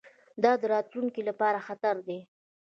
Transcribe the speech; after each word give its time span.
دا 0.43 0.51
د 0.61 0.63
راتلونکي 0.73 1.21
لپاره 1.29 1.59
خطر 1.67 1.95
دی. 2.07 2.19